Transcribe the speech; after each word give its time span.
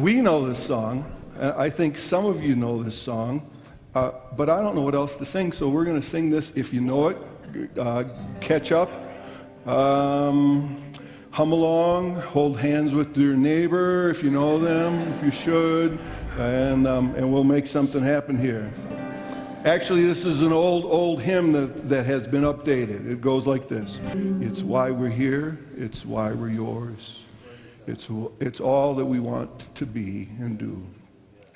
we 0.00 0.20
know 0.20 0.46
this 0.46 0.58
song. 0.58 1.04
I 1.38 1.70
think 1.70 1.96
some 1.96 2.26
of 2.26 2.42
you 2.42 2.56
know 2.56 2.82
this 2.82 2.96
song, 2.96 3.48
uh, 3.94 4.12
but 4.36 4.48
I 4.48 4.62
don't 4.62 4.74
know 4.74 4.82
what 4.82 4.94
else 4.94 5.16
to 5.16 5.24
sing, 5.24 5.52
so 5.52 5.68
we're 5.68 5.84
going 5.84 6.00
to 6.00 6.06
sing 6.06 6.30
this. 6.30 6.52
If 6.56 6.72
you 6.72 6.80
know 6.80 7.08
it, 7.08 7.78
uh, 7.78 8.04
catch 8.40 8.72
up. 8.72 8.90
Um, 9.66 10.82
hum 11.30 11.52
along, 11.52 12.16
hold 12.16 12.58
hands 12.58 12.94
with 12.94 13.16
your 13.16 13.36
neighbor 13.36 14.10
if 14.10 14.22
you 14.22 14.30
know 14.30 14.58
them, 14.58 14.94
if 15.12 15.22
you 15.22 15.30
should, 15.30 15.98
and, 16.38 16.86
um, 16.86 17.14
and 17.14 17.30
we'll 17.30 17.44
make 17.44 17.66
something 17.66 18.02
happen 18.02 18.38
here. 18.38 18.70
Actually, 19.64 20.04
this 20.04 20.24
is 20.24 20.40
an 20.40 20.52
old, 20.52 20.84
old 20.86 21.20
hymn 21.20 21.52
that, 21.52 21.88
that 21.88 22.06
has 22.06 22.26
been 22.26 22.44
updated. 22.44 23.10
It 23.10 23.20
goes 23.20 23.46
like 23.46 23.68
this 23.68 24.00
It's 24.40 24.62
why 24.62 24.90
we're 24.90 25.08
here, 25.10 25.58
it's 25.76 26.06
why 26.06 26.32
we're 26.32 26.48
yours. 26.50 27.24
It's, 27.90 28.08
it's 28.38 28.60
all 28.60 28.94
that 28.94 29.04
we 29.04 29.18
want 29.18 29.74
to 29.74 29.84
be 29.84 30.28
and 30.38 30.56
do. 30.56 30.80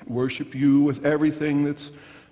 Worship 0.05 0.53
you 0.53 0.81
with 0.81 1.05
everything 1.05 1.63
that's, 1.63 1.91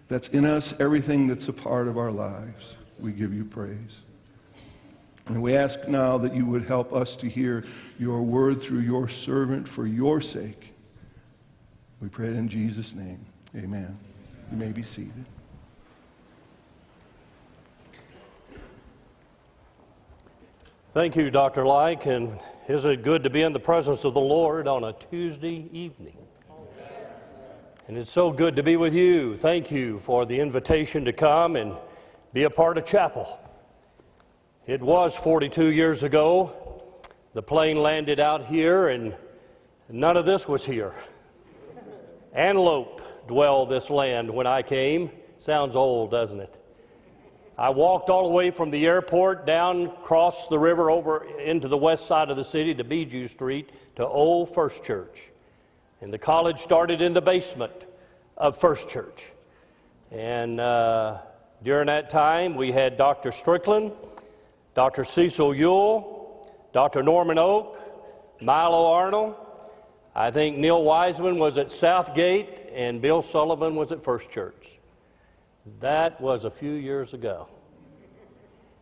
that's 0.10 0.28
in 0.30 0.44
us, 0.46 0.74
everything 0.80 1.28
that's 1.28 1.48
a 1.48 1.54
part 1.54 1.88
of 1.88 1.98
our 1.98 2.12
lives. 2.12 2.76
We 3.00 3.14
give 3.14 3.34
you 3.34 3.46
praise. 3.46 4.02
And 5.28 5.42
we 5.42 5.56
ask 5.56 5.88
now 5.88 6.18
that 6.18 6.36
you 6.36 6.46
would 6.46 6.66
help 6.66 6.92
us 6.92 7.16
to 7.16 7.30
hear 7.30 7.64
your 7.98 8.22
word 8.22 8.62
through 8.62 8.80
your 8.80 9.08
servant 9.08 9.70
for 9.70 9.88
your 9.88 10.20
sake. 10.20 10.74
We 12.02 12.10
pray 12.10 12.28
it 12.28 12.36
in 12.36 12.50
Jesus' 12.50 12.94
name. 12.94 13.26
Amen. 13.56 13.98
You 14.52 14.58
may 14.58 14.74
be 14.74 14.84
seated. 14.84 15.26
Thank 20.94 21.16
you, 21.16 21.32
Dr. 21.32 21.66
Like, 21.66 22.06
and 22.06 22.38
isn't 22.68 22.92
it 22.92 23.04
good 23.04 23.24
to 23.24 23.30
be 23.30 23.42
in 23.42 23.54
the 23.54 23.60
presence 23.60 24.04
of 24.04 24.14
the 24.14 24.22
Lord 24.22 24.68
on 24.68 24.84
a 24.84 24.94
Tuesday 24.94 25.68
evening? 25.72 26.18
And 27.88 27.98
it's 27.98 28.12
so 28.12 28.32
good 28.32 28.56
to 28.56 28.64
be 28.64 28.78
with 28.78 28.94
you. 28.94 29.36
Thank 29.36 29.70
you 29.70 30.00
for 30.00 30.26
the 30.26 30.40
invitation 30.40 31.04
to 31.06 31.12
come 31.12 31.58
and 31.58 31.76
be 32.32 32.44
a 32.44 32.50
part 32.50 32.78
of 32.78 32.86
chapel. 32.86 33.40
It 34.66 34.82
was 34.82 35.18
42 35.18 35.68
years 35.68 36.04
ago. 36.04 36.54
The 37.34 37.44
plane 37.44 37.78
landed 37.78 38.22
out 38.22 38.46
here, 38.46 38.88
and 38.88 39.14
none 39.90 40.16
of 40.16 40.26
this 40.26 40.48
was 40.48 40.66
here. 40.66 40.94
Antelope 42.32 43.02
dwell 43.28 43.66
this 43.66 43.90
land 43.90 44.30
when 44.30 44.48
I 44.48 44.62
came. 44.62 45.12
Sounds 45.38 45.76
old, 45.76 46.12
doesn't 46.12 46.40
it? 46.40 46.63
I 47.58 47.70
walked 47.70 48.10
all 48.10 48.28
the 48.28 48.34
way 48.34 48.50
from 48.50 48.72
the 48.72 48.88
airport 48.88 49.46
down, 49.46 49.86
across 49.86 50.48
the 50.48 50.58
river 50.58 50.90
over 50.90 51.24
into 51.40 51.68
the 51.68 51.78
west 51.78 52.08
side 52.08 52.32
of 52.32 52.38
the 52.38 52.44
city 52.44 52.74
to 52.74 52.84
Bijou 52.84 53.28
Street 53.28 53.70
to 53.96 54.08
Old 54.08 54.54
First 54.54 54.84
Church. 54.84 55.30
And 56.02 56.12
the 56.12 56.18
college 56.18 56.60
started 56.60 57.02
in 57.02 57.14
the 57.14 57.22
basement 57.22 57.74
of 58.38 58.58
First 58.58 58.90
Church. 58.90 59.24
And 60.12 60.60
uh, 60.60 61.20
during 61.64 61.88
that 61.88 62.10
time, 62.10 62.56
we 62.56 62.72
had 62.72 62.98
Dr. 62.98 63.32
Strickland, 63.32 63.92
Dr. 64.74 65.04
Cecil 65.04 65.54
Yule, 65.54 66.52
Dr. 66.74 67.04
Norman 67.04 67.38
Oke, 67.38 67.80
Milo 68.42 68.92
Arnold. 68.92 69.36
I 70.16 70.32
think 70.32 70.58
Neil 70.58 70.84
Wiseman 70.84 71.38
was 71.38 71.58
at 71.58 71.72
Southgate, 71.72 72.70
and 72.74 73.00
Bill 73.02 73.22
Sullivan 73.22 73.76
was 73.76 73.92
at 73.92 74.04
First 74.04 74.32
Church. 74.32 74.80
That 75.80 76.20
was 76.20 76.44
a 76.44 76.52
few 76.52 76.74
years 76.74 77.14
ago. 77.14 77.48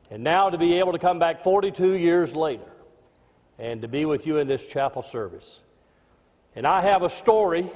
And 0.10 0.24
now 0.24 0.50
to 0.50 0.58
be 0.58 0.80
able 0.80 0.92
to 0.94 1.00
come 1.00 1.20
back 1.20 1.44
42 1.44 1.94
years 1.94 2.36
later 2.36 2.70
and 3.58 3.82
to 3.84 3.88
be 3.88 4.06
with 4.06 4.26
you 4.26 4.38
in 4.38 4.48
this 4.48 4.66
chapel 4.68 5.02
service. 5.02 5.62
And 6.56 6.66
I 6.66 6.82
have 6.82 7.04
a 7.04 7.10
story, 7.10 7.70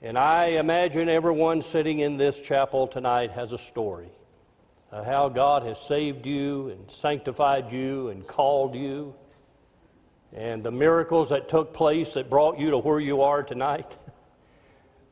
and 0.00 0.16
I 0.16 0.46
imagine 0.46 1.08
everyone 1.08 1.60
sitting 1.60 1.98
in 1.98 2.16
this 2.16 2.40
chapel 2.40 2.86
tonight 2.86 3.32
has 3.32 3.52
a 3.52 3.58
story 3.58 4.08
of 4.90 5.04
how 5.04 5.28
God 5.28 5.64
has 5.64 5.78
saved 5.78 6.24
you 6.26 6.68
and 6.68 6.90
sanctified 6.90 7.72
you 7.72 8.08
and 8.08 8.26
called 8.26 8.74
you, 8.74 9.14
and 10.32 10.62
the 10.62 10.70
miracles 10.70 11.30
that 11.30 11.48
took 11.48 11.74
place 11.74 12.14
that 12.14 12.30
brought 12.30 12.58
you 12.58 12.70
to 12.70 12.78
where 12.78 13.00
you 13.00 13.22
are 13.22 13.42
tonight. 13.42 13.98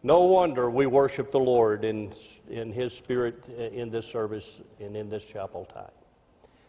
No 0.03 0.21
wonder 0.21 0.71
we 0.71 0.87
worship 0.87 1.31
the 1.31 1.41
Lord 1.41 1.85
in, 1.85 2.13
in 2.49 2.73
His 2.73 2.95
Spirit 2.95 3.45
uh, 3.51 3.65
in 3.65 3.91
this 3.91 4.07
service 4.07 4.61
and 4.79 4.97
in 4.97 5.11
this 5.11 5.27
chapel 5.27 5.67
time. 5.67 5.91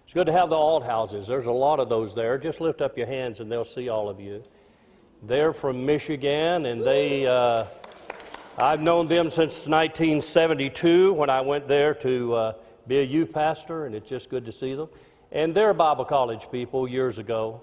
It's 0.03 0.13
good 0.13 0.25
to 0.25 0.33
have 0.33 0.49
the 0.49 0.57
alt 0.57 0.83
houses. 0.83 1.27
There's 1.27 1.45
a 1.45 1.51
lot 1.51 1.79
of 1.79 1.87
those 1.87 2.13
there. 2.13 2.37
Just 2.37 2.59
lift 2.59 2.81
up 2.81 2.97
your 2.97 3.07
hands 3.07 3.39
and 3.39 3.49
they'll 3.49 3.63
see 3.63 3.87
all 3.87 4.09
of 4.09 4.19
you. 4.19 4.43
They're 5.23 5.53
from 5.53 5.85
Michigan 5.85 6.65
and 6.65 6.83
they, 6.83 7.25
uh, 7.25 7.63
I've 8.57 8.81
known 8.81 9.07
them 9.07 9.29
since 9.29 9.67
1972 9.67 11.13
when 11.13 11.29
I 11.29 11.39
went 11.39 11.67
there 11.67 11.93
to 11.93 12.33
uh, 12.33 12.53
be 12.87 12.99
a 12.99 13.03
youth 13.03 13.31
pastor, 13.31 13.85
and 13.85 13.95
it's 13.95 14.09
just 14.09 14.29
good 14.29 14.45
to 14.45 14.51
see 14.51 14.73
them. 14.73 14.89
And 15.31 15.55
they're 15.55 15.73
Bible 15.73 16.03
college 16.03 16.51
people 16.51 16.85
years 16.87 17.17
ago, 17.17 17.61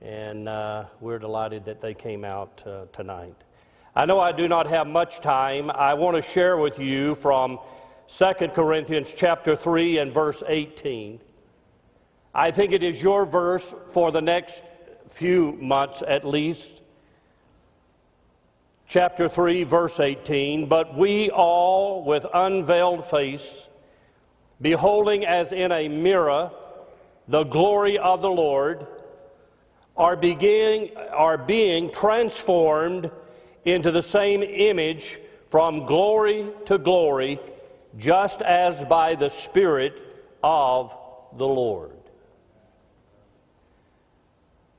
and 0.00 0.48
uh, 0.48 0.84
we're 1.00 1.18
delighted 1.18 1.64
that 1.64 1.80
they 1.80 1.94
came 1.94 2.24
out 2.24 2.62
uh, 2.64 2.84
tonight. 2.92 3.34
I 3.94 4.04
know 4.04 4.20
I 4.20 4.30
do 4.30 4.46
not 4.46 4.68
have 4.68 4.86
much 4.86 5.20
time. 5.20 5.68
I 5.68 5.94
want 5.94 6.14
to 6.16 6.22
share 6.22 6.56
with 6.56 6.78
you 6.78 7.16
from 7.16 7.58
2 8.06 8.32
Corinthians 8.54 9.12
chapter 9.16 9.56
3 9.56 9.98
and 9.98 10.12
verse 10.12 10.44
18. 10.46 11.20
I 12.32 12.52
think 12.52 12.72
it 12.72 12.84
is 12.84 13.02
your 13.02 13.26
verse 13.26 13.74
for 13.88 14.12
the 14.12 14.22
next 14.22 14.62
few 15.08 15.52
months 15.60 16.04
at 16.06 16.24
least. 16.24 16.82
Chapter 18.86 19.28
3, 19.28 19.64
verse 19.64 19.98
18. 19.98 20.66
But 20.66 20.96
we 20.96 21.30
all, 21.30 22.04
with 22.04 22.24
unveiled 22.32 23.04
face, 23.04 23.66
beholding 24.60 25.26
as 25.26 25.52
in 25.52 25.72
a 25.72 25.88
mirror 25.88 26.52
the 27.26 27.42
glory 27.42 27.98
of 27.98 28.20
the 28.20 28.30
Lord, 28.30 28.86
are, 29.96 30.16
beginning, 30.16 30.96
are 31.12 31.36
being 31.36 31.90
transformed 31.90 33.10
into 33.64 33.90
the 33.90 34.02
same 34.02 34.42
image 34.42 35.18
from 35.48 35.84
glory 35.84 36.46
to 36.66 36.78
glory, 36.78 37.38
just 37.98 38.42
as 38.42 38.84
by 38.84 39.14
the 39.14 39.28
Spirit 39.28 40.00
of 40.42 40.96
the 41.36 41.46
Lord. 41.46 41.92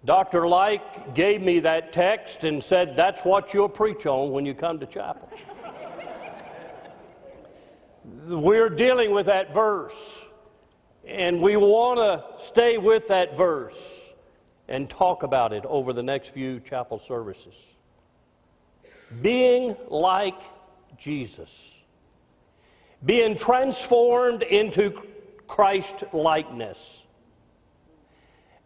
Dr. 0.03 0.47
Like 0.47 1.14
gave 1.14 1.41
me 1.41 1.59
that 1.59 1.94
text 1.94 2.44
and 2.44 2.64
said, 2.64 2.96
That's 2.96 3.24
what 3.24 3.53
you'll 3.53 3.70
preach 3.70 4.06
on 4.06 4.31
when 4.31 4.46
you 4.46 4.56
come 4.56 4.80
to 4.80 4.86
chapel. 4.86 5.30
We're 8.28 8.70
dealing 8.70 9.12
with 9.12 9.28
that 9.28 9.53
verse, 9.53 10.22
and 11.06 11.40
we 11.40 11.56
want 11.56 12.00
to 12.00 12.44
stay 12.44 12.80
with 12.80 13.09
that 13.09 13.38
verse 13.38 14.12
and 14.68 14.90
talk 14.90 15.22
about 15.22 15.53
it 15.53 15.66
over 15.66 15.94
the 15.94 16.02
next 16.02 16.30
few 16.30 16.59
chapel 16.62 16.97
services 16.97 17.56
being 19.22 19.75
like 19.89 20.39
Jesus, 20.97 21.79
being 23.03 23.35
transformed 23.35 24.44
into 24.44 25.01
Christ 25.47 26.03
likeness. 26.13 27.03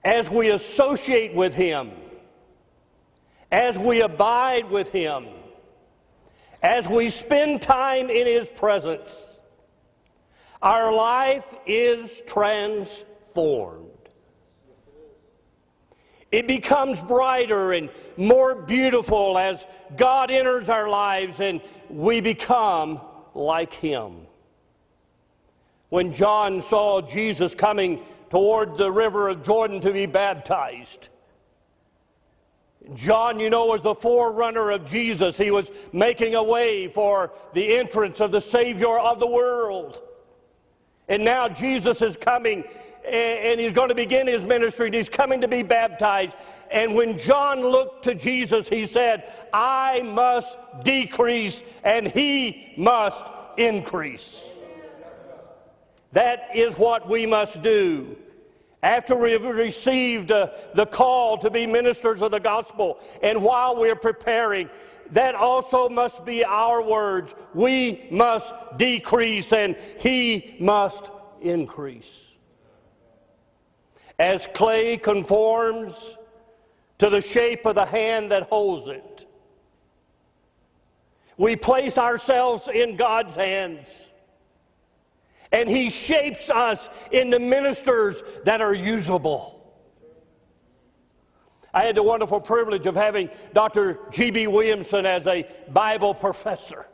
As 0.03 0.29
we 0.29 0.51
associate 0.51 1.33
with 1.33 1.55
Him, 1.55 1.91
as 3.51 3.79
we 3.79 4.01
abide 4.01 4.69
with 4.69 4.91
Him, 4.91 5.25
as 6.61 6.87
we 6.87 7.09
spend 7.09 7.61
time 7.61 8.09
in 8.09 8.27
His 8.27 8.47
presence, 8.49 9.39
our 10.61 10.91
life 10.93 11.53
is 11.65 12.21
transformed. 12.27 13.89
It 16.35 16.47
becomes 16.47 17.01
brighter 17.01 17.71
and 17.71 17.89
more 18.17 18.55
beautiful 18.55 19.37
as 19.37 19.65
God 19.95 20.29
enters 20.29 20.67
our 20.67 20.89
lives 20.89 21.39
and 21.39 21.61
we 21.89 22.19
become 22.19 22.99
like 23.33 23.71
Him. 23.71 24.27
When 25.87 26.11
John 26.11 26.59
saw 26.59 26.99
Jesus 26.99 27.55
coming 27.55 28.01
toward 28.29 28.75
the 28.75 28.91
river 28.91 29.29
of 29.29 29.43
Jordan 29.43 29.79
to 29.79 29.93
be 29.93 30.07
baptized, 30.07 31.07
John, 32.95 33.39
you 33.39 33.49
know, 33.49 33.67
was 33.67 33.79
the 33.79 33.95
forerunner 33.95 34.71
of 34.71 34.85
Jesus. 34.85 35.37
He 35.37 35.51
was 35.51 35.71
making 35.93 36.35
a 36.35 36.43
way 36.43 36.89
for 36.89 37.31
the 37.53 37.77
entrance 37.77 38.19
of 38.19 38.33
the 38.33 38.41
Savior 38.41 38.99
of 38.99 39.21
the 39.21 39.27
world. 39.27 40.01
And 41.07 41.23
now 41.23 41.47
Jesus 41.47 42.01
is 42.01 42.17
coming 42.17 42.65
and 43.07 43.59
he's 43.59 43.73
going 43.73 43.89
to 43.89 43.95
begin 43.95 44.27
his 44.27 44.43
ministry 44.43 44.87
and 44.87 44.95
he's 44.95 45.09
coming 45.09 45.41
to 45.41 45.47
be 45.47 45.63
baptized. 45.63 46.35
And 46.71 46.95
when 46.95 47.17
John 47.17 47.61
looked 47.61 48.03
to 48.05 48.15
Jesus, 48.15 48.67
he 48.67 48.85
said, 48.85 49.31
I 49.53 50.01
must 50.01 50.57
decrease 50.83 51.61
and 51.83 52.07
he 52.07 52.73
must 52.77 53.25
increase. 53.57 54.43
That 56.11 56.49
is 56.53 56.77
what 56.77 57.09
we 57.09 57.25
must 57.25 57.61
do 57.61 58.17
after 58.85 59.15
we've 59.15 59.43
received 59.43 60.31
uh, 60.31 60.49
the 60.75 60.85
call 60.85 61.39
to 61.39 61.49
be 61.49 61.65
ministers 61.65 62.21
of 62.21 62.29
the 62.29 62.39
gospel, 62.39 62.99
and 63.23 63.41
while 63.41 63.75
we're 63.75 63.95
preparing, 63.95 64.69
that 65.11 65.33
also 65.33 65.89
must 65.89 66.23
be 66.23 66.45
our 66.45 66.83
words. 66.83 67.33
We 67.55 68.07
must 68.11 68.53
decrease 68.77 69.51
and 69.53 69.75
He 69.97 70.55
must 70.59 71.09
increase. 71.41 72.27
As 74.17 74.47
clay 74.53 74.97
conforms 74.97 76.17
to 76.99 77.09
the 77.09 77.21
shape 77.21 77.65
of 77.65 77.75
the 77.75 77.85
hand 77.85 78.31
that 78.31 78.43
holds 78.43 78.87
it, 78.87 79.25
we 81.37 81.55
place 81.55 81.97
ourselves 81.97 82.69
in 82.73 82.95
God's 82.95 83.35
hands. 83.35 84.11
And 85.51 85.69
He 85.69 85.89
shapes 85.89 86.49
us 86.49 86.89
into 87.11 87.39
ministers 87.39 88.23
that 88.45 88.61
are 88.61 88.73
usable. 88.73 89.55
I 91.73 91.83
had 91.83 91.95
the 91.95 92.03
wonderful 92.03 92.39
privilege 92.39 92.85
of 92.85 92.95
having 92.95 93.29
Dr. 93.53 93.99
G.B. 94.11 94.47
Williamson 94.47 95.05
as 95.05 95.27
a 95.27 95.45
Bible 95.69 96.13
professor. 96.13 96.87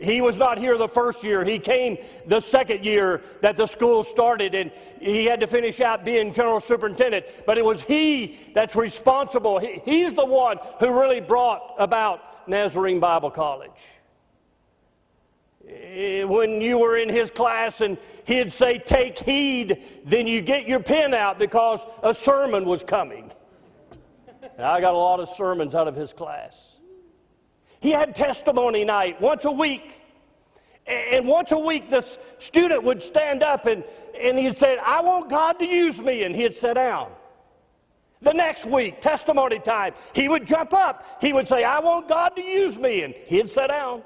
He 0.00 0.22
was 0.22 0.38
not 0.38 0.56
here 0.56 0.78
the 0.78 0.88
first 0.88 1.22
year. 1.22 1.44
He 1.44 1.58
came 1.58 1.98
the 2.26 2.40
second 2.40 2.86
year 2.86 3.20
that 3.42 3.56
the 3.56 3.66
school 3.66 4.02
started, 4.02 4.54
and 4.54 4.72
he 4.98 5.26
had 5.26 5.40
to 5.40 5.46
finish 5.46 5.78
out 5.78 6.06
being 6.06 6.32
general 6.32 6.58
superintendent. 6.58 7.26
But 7.44 7.58
it 7.58 7.64
was 7.64 7.82
he 7.82 8.38
that's 8.54 8.74
responsible. 8.74 9.58
He, 9.58 9.82
he's 9.84 10.14
the 10.14 10.24
one 10.24 10.56
who 10.78 10.98
really 10.98 11.20
brought 11.20 11.74
about 11.78 12.48
Nazarene 12.48 12.98
Bible 12.98 13.30
College. 13.30 13.78
Eh, 15.68 16.24
when 16.24 16.62
you 16.62 16.78
were 16.78 16.96
in 16.96 17.10
his 17.10 17.30
class 17.30 17.82
and 17.82 17.98
he'd 18.24 18.50
say, 18.50 18.78
Take 18.78 19.18
heed, 19.18 19.84
then 20.06 20.26
you 20.26 20.40
get 20.40 20.66
your 20.66 20.80
pen 20.80 21.12
out 21.12 21.38
because 21.38 21.80
a 22.02 22.14
sermon 22.14 22.64
was 22.64 22.82
coming. 22.82 23.30
And 24.56 24.66
I 24.66 24.80
got 24.80 24.94
a 24.94 24.98
lot 24.98 25.20
of 25.20 25.28
sermons 25.28 25.74
out 25.74 25.88
of 25.88 25.94
his 25.94 26.14
class. 26.14 26.79
He 27.80 27.90
had 27.90 28.14
testimony 28.14 28.84
night 28.84 29.20
once 29.20 29.44
a 29.44 29.50
week. 29.50 30.00
And 30.86 31.26
once 31.26 31.52
a 31.52 31.58
week, 31.58 31.88
this 31.88 32.18
student 32.38 32.82
would 32.82 33.02
stand 33.02 33.42
up 33.42 33.66
and, 33.66 33.84
and 34.20 34.38
he'd 34.38 34.56
say, 34.56 34.78
I 34.78 35.00
want 35.00 35.30
God 35.30 35.58
to 35.60 35.64
use 35.64 35.98
me. 35.98 36.24
And 36.24 36.34
he'd 36.34 36.54
sit 36.54 36.74
down. 36.74 37.10
The 38.22 38.32
next 38.32 38.66
week, 38.66 39.00
testimony 39.00 39.60
time, 39.60 39.94
he 40.12 40.28
would 40.28 40.46
jump 40.46 40.74
up. 40.74 41.18
He 41.22 41.32
would 41.32 41.48
say, 41.48 41.64
I 41.64 41.78
want 41.78 42.06
God 42.08 42.30
to 42.36 42.42
use 42.42 42.78
me. 42.78 43.02
And 43.02 43.14
he'd 43.14 43.48
sit 43.48 43.68
down. 43.68 44.02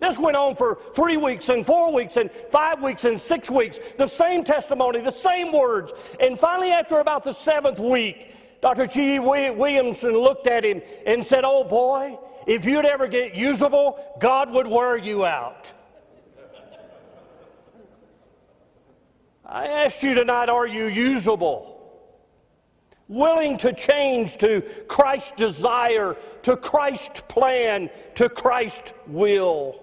This 0.00 0.18
went 0.18 0.36
on 0.36 0.56
for 0.56 0.78
three 0.94 1.18
weeks 1.18 1.50
and 1.50 1.64
four 1.64 1.92
weeks 1.92 2.16
and 2.16 2.30
five 2.50 2.82
weeks 2.82 3.04
and 3.04 3.20
six 3.20 3.50
weeks. 3.50 3.78
The 3.98 4.06
same 4.06 4.44
testimony, 4.44 5.00
the 5.00 5.10
same 5.10 5.52
words. 5.52 5.92
And 6.18 6.38
finally, 6.38 6.70
after 6.70 6.98
about 7.00 7.22
the 7.22 7.34
seventh 7.34 7.78
week, 7.78 8.34
Dr. 8.62 8.86
G. 8.86 9.18
Williamson 9.18 10.12
looked 10.12 10.46
at 10.46 10.64
him 10.64 10.82
and 11.06 11.24
said, 11.24 11.44
Oh 11.44 11.64
boy, 11.64 12.18
if 12.46 12.64
you'd 12.64 12.84
ever 12.84 13.06
get 13.06 13.34
usable, 13.34 14.02
God 14.18 14.50
would 14.50 14.66
wear 14.66 14.96
you 14.96 15.24
out. 15.24 15.72
I 19.44 19.66
ask 19.66 20.02
you 20.02 20.14
tonight, 20.14 20.48
are 20.48 20.66
you 20.66 20.86
usable? 20.86 21.76
Willing 23.08 23.58
to 23.58 23.72
change 23.72 24.36
to 24.36 24.62
Christ's 24.86 25.32
desire, 25.32 26.16
to 26.44 26.56
Christ's 26.56 27.22
plan, 27.22 27.90
to 28.14 28.28
Christ's 28.28 28.92
will. 29.08 29.82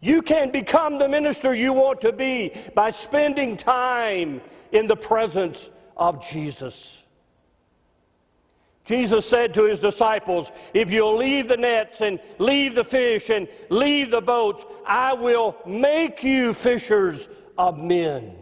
You 0.00 0.22
can 0.22 0.52
become 0.52 0.98
the 0.98 1.08
minister 1.08 1.52
you 1.52 1.72
want 1.72 2.02
to 2.02 2.12
be 2.12 2.52
by 2.76 2.92
spending 2.92 3.56
time 3.56 4.40
in 4.70 4.86
the 4.86 4.94
presence 4.94 5.70
of 5.96 6.24
Jesus. 6.24 7.02
Jesus 8.88 9.28
said 9.28 9.52
to 9.52 9.64
his 9.64 9.80
disciples, 9.80 10.50
If 10.72 10.90
you'll 10.90 11.18
leave 11.18 11.46
the 11.46 11.58
nets 11.58 12.00
and 12.00 12.18
leave 12.38 12.74
the 12.74 12.84
fish 12.84 13.28
and 13.28 13.46
leave 13.68 14.10
the 14.10 14.22
boats, 14.22 14.64
I 14.86 15.12
will 15.12 15.56
make 15.66 16.24
you 16.24 16.54
fishers 16.54 17.28
of 17.58 17.76
men. 17.78 18.34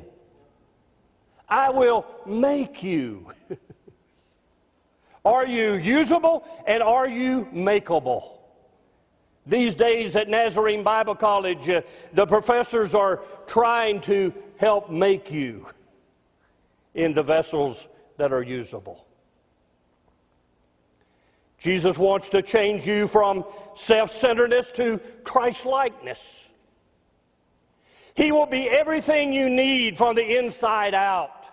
I 1.49 1.71
will 1.71 2.07
make 2.27 2.85
you. 2.85 3.33
are 5.25 5.45
you 5.45 5.73
usable 5.73 6.45
and 6.65 6.81
are 6.81 7.09
you 7.09 7.47
makeable? 7.47 8.39
These 9.49 9.75
days 9.75 10.15
at 10.15 10.29
Nazarene 10.29 10.85
Bible 10.85 11.17
College, 11.17 11.69
uh, 11.69 11.83
the 12.13 12.27
professors 12.27 12.95
are 12.95 13.25
trying 13.49 14.01
to 14.03 14.33
help 14.59 14.91
make 14.91 15.29
you 15.29 15.67
in 16.95 17.15
the 17.15 17.23
vessels 17.25 17.89
that 18.17 18.33
are 18.33 18.43
usable. 18.43 19.06
Jesus 21.59 21.97
wants 21.97 22.29
to 22.31 22.43
change 22.43 22.87
you 22.87 23.07
from 23.07 23.45
self 23.75 24.13
centeredness 24.13 24.71
to 24.73 24.99
Christ 25.25 25.67
likeness. 25.67 26.49
He 28.15 28.33
will 28.33 28.47
be 28.47 28.69
everything 28.69 29.33
you 29.33 29.49
need 29.49 29.99
from 29.99 30.17
the 30.17 30.39
inside 30.39 30.95
out. 30.95 31.51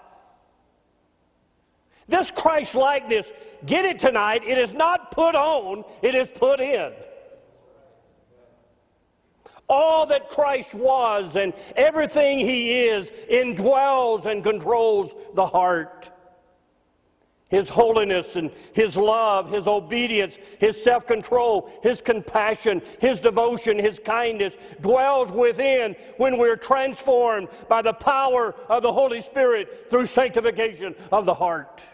This 2.08 2.32
Christ 2.32 2.76
likeness, 2.76 3.32
get 3.66 3.86
it 3.86 4.00
tonight, 4.00 4.44
it 4.46 4.58
is 4.58 4.74
not 4.74 5.12
put 5.12 5.36
on, 5.36 5.84
it 6.02 6.16
is 6.16 6.28
put 6.28 6.60
in 6.60 6.94
all 9.70 10.06
that 10.08 10.30
Christ 10.30 10.74
was 10.74 11.36
and 11.36 11.54
everything 11.76 12.40
he 12.40 12.82
is 12.82 13.12
indwells 13.30 14.26
and 14.26 14.44
controls 14.44 15.14
the 15.34 15.46
heart. 15.46 16.12
His 17.54 17.70
holiness 17.70 18.36
and 18.36 18.50
His 18.74 18.98
love, 18.98 19.52
His 19.52 19.68
obedience, 19.68 20.40
His 20.60 20.84
self 20.84 21.06
control, 21.06 21.72
His 21.84 22.02
compassion, 22.02 22.82
His 23.00 23.20
devotion, 23.20 23.78
His 23.78 24.00
kindness 24.00 24.58
dwells 24.82 25.32
within 25.32 25.96
when 26.18 26.40
we're 26.40 26.56
transformed 26.56 27.50
by 27.70 27.84
the 27.84 27.94
power 27.94 28.56
of 28.70 28.82
the 28.82 28.92
Holy 28.92 29.22
Spirit 29.22 29.88
through 29.88 30.08
sanctification 30.08 30.96
of 31.12 31.26
the 31.26 31.34
heart 31.36 31.86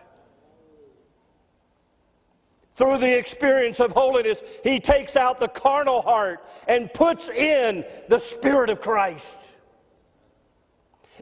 through 2.71 2.97
the 2.97 3.17
experience 3.17 3.81
of 3.81 3.91
holiness, 3.91 4.41
he 4.63 4.79
takes 4.79 5.17
out 5.17 5.37
the 5.37 5.49
carnal 5.49 6.01
heart 6.01 6.41
and 6.65 6.93
puts 6.93 7.27
in 7.27 7.83
the 8.07 8.19
Spirit 8.19 8.69
of 8.69 8.79
Christ. 8.79 9.37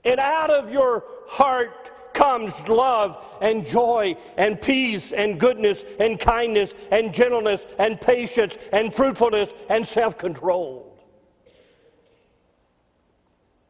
And 0.06 0.20
out 0.20 0.52
of 0.52 0.72
your 0.72 1.04
heart 1.26 1.92
comes 2.18 2.68
love 2.68 3.24
and 3.42 3.66
joy 3.66 4.18
and 4.38 4.60
peace 4.60 5.12
and 5.12 5.40
goodness 5.40 5.86
and 6.00 6.20
kindness 6.20 6.74
and 6.92 7.14
gentleness 7.14 7.66
and 7.78 8.02
patience 8.02 8.58
and 8.74 8.94
fruitfulness 8.94 9.54
and 9.70 9.88
self 9.88 10.18
control. 10.18 11.00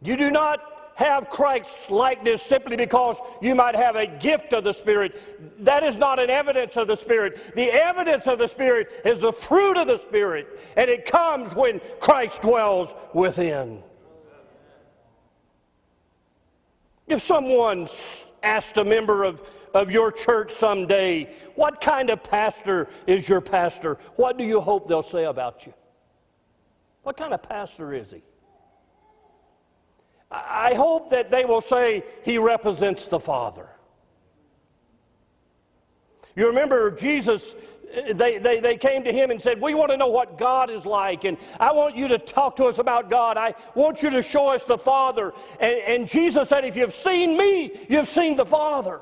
You 0.02 0.16
do 0.16 0.32
not 0.32 0.62
have 0.96 1.30
Christ's 1.30 1.92
likeness 1.92 2.42
simply 2.42 2.78
because 2.78 3.18
you 3.42 3.54
might 3.54 3.76
have 3.76 3.96
a 3.96 4.08
gift 4.08 4.54
of 4.54 4.64
the 4.64 4.74
Spirit. 4.74 5.22
That 5.60 5.84
is 5.84 5.98
not 5.98 6.18
an 6.18 6.30
evidence 6.30 6.78
of 6.78 6.88
the 6.88 6.96
Spirit. 6.96 7.54
The 7.54 7.72
evidence 7.72 8.28
of 8.28 8.40
the 8.40 8.48
Spirit 8.48 8.90
is 9.06 9.20
the 9.20 9.34
fruit 9.34 9.78
of 9.78 9.88
the 9.88 10.00
Spirit, 10.00 10.48
and 10.76 10.90
it 10.90 11.06
comes 11.06 11.54
when 11.54 11.82
Christ 12.00 12.42
dwells 12.42 12.96
within. 13.14 13.84
If 17.08 17.22
someone 17.22 17.88
asked 18.48 18.78
a 18.78 18.84
member 18.84 19.24
of, 19.24 19.50
of 19.74 19.92
your 19.92 20.12
church 20.12 20.52
someday, 20.52 21.30
What 21.56 21.82
kind 21.82 22.10
of 22.10 22.24
pastor 22.24 22.88
is 23.06 23.28
your 23.28 23.42
pastor? 23.42 23.98
What 24.16 24.38
do 24.38 24.44
you 24.44 24.62
hope 24.62 24.88
they'll 24.88 25.04
say 25.04 25.26
about 25.26 25.66
you? 25.66 25.74
What 27.04 27.18
kind 27.18 27.34
of 27.34 27.44
pastor 27.44 27.94
is 27.94 28.12
he? 28.12 28.22
I 30.30 30.74
hope 30.74 31.10
that 31.12 31.30
they 31.30 31.46
will 31.46 31.62
say 31.62 32.04
he 32.24 32.38
represents 32.38 33.08
the 33.08 33.20
Father. 33.20 33.68
You 36.36 36.48
remember 36.48 36.92
Jesus, 36.92 37.56
they, 38.14 38.38
they, 38.38 38.60
they 38.60 38.78
came 38.78 39.04
to 39.04 39.12
him 39.12 39.32
and 39.32 39.42
said, 39.42 39.62
We 39.62 39.74
want 39.74 39.92
to 39.92 39.98
know 39.98 40.08
what 40.08 40.38
God 40.38 40.70
is 40.70 40.86
like, 40.86 41.24
and 41.24 41.38
I 41.60 41.72
want 41.72 41.96
you 41.96 42.08
to 42.10 42.18
talk 42.18 42.56
to 42.58 42.66
us 42.66 42.80
about 42.80 43.10
God. 43.10 43.38
I 43.38 43.56
want 43.76 44.02
you 44.02 44.10
to 44.12 44.22
show 44.22 44.48
us 44.48 44.66
the 44.66 44.78
Father. 44.78 45.34
And, 45.60 45.78
and 45.88 46.08
Jesus 46.08 46.50
said, 46.50 46.66
If 46.66 46.76
you've 46.76 46.94
seen 46.94 47.38
me, 47.38 47.72
you've 47.90 48.10
seen 48.10 48.36
the 48.36 48.46
Father. 48.46 49.02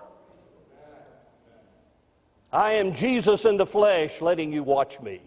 I 2.52 2.74
am 2.74 2.94
Jesus 2.94 3.46
in 3.46 3.58
the 3.58 3.66
flesh, 3.66 4.22
letting 4.22 4.54
you 4.54 4.64
watch 4.64 5.02
me. 5.02 5.22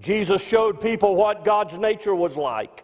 Jesus 0.00 0.46
showed 0.46 0.80
people 0.80 1.14
what 1.14 1.44
God's 1.44 1.78
nature 1.78 2.14
was 2.14 2.36
like. 2.36 2.83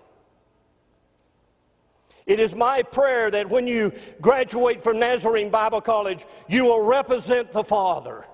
It 2.30 2.38
is 2.38 2.54
my 2.54 2.82
prayer 2.84 3.28
that 3.32 3.50
when 3.50 3.66
you 3.66 3.92
graduate 4.20 4.84
from 4.84 5.00
Nazarene 5.00 5.50
Bible 5.50 5.80
College, 5.80 6.24
you 6.48 6.66
will 6.66 6.80
represent 6.80 7.50
the 7.50 7.64
Father. 7.64 8.24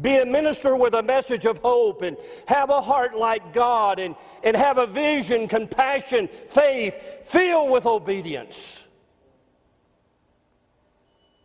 Be 0.00 0.16
a 0.16 0.26
minister 0.26 0.74
with 0.74 0.94
a 0.94 1.02
message 1.04 1.46
of 1.46 1.58
hope 1.58 2.02
and 2.02 2.16
have 2.48 2.70
a 2.70 2.80
heart 2.80 3.16
like 3.16 3.52
God 3.52 4.00
and, 4.00 4.16
and 4.42 4.56
have 4.56 4.78
a 4.78 4.88
vision, 4.88 5.46
compassion, 5.46 6.28
faith, 6.48 6.98
filled 7.22 7.70
with 7.70 7.86
obedience. 7.86 8.82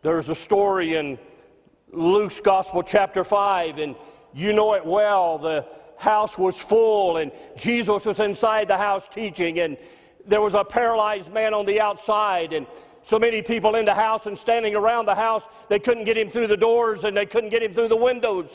There's 0.02 0.30
a 0.30 0.34
story 0.34 0.96
in 0.96 1.16
Luke's 1.92 2.40
Gospel, 2.40 2.82
chapter 2.82 3.22
5, 3.22 3.78
and 3.78 3.94
you 4.34 4.52
know 4.52 4.74
it 4.74 4.84
well. 4.84 5.38
The 5.38 5.64
house 5.96 6.36
was 6.36 6.60
full, 6.60 7.18
and 7.18 7.30
Jesus 7.56 8.04
was 8.04 8.18
inside 8.18 8.66
the 8.66 8.78
house 8.78 9.06
teaching, 9.06 9.60
and 9.60 9.76
there 10.30 10.40
was 10.40 10.54
a 10.54 10.64
paralyzed 10.64 11.32
man 11.32 11.52
on 11.52 11.66
the 11.66 11.80
outside, 11.80 12.52
and 12.52 12.66
so 13.02 13.18
many 13.18 13.42
people 13.42 13.74
in 13.74 13.84
the 13.84 13.94
house 13.94 14.26
and 14.26 14.38
standing 14.38 14.76
around 14.76 15.06
the 15.06 15.14
house, 15.14 15.42
they 15.68 15.80
couldn't 15.80 16.04
get 16.04 16.16
him 16.16 16.30
through 16.30 16.46
the 16.46 16.56
doors 16.56 17.02
and 17.04 17.16
they 17.16 17.26
couldn't 17.26 17.50
get 17.50 17.62
him 17.62 17.74
through 17.74 17.88
the 17.88 17.96
windows. 17.96 18.48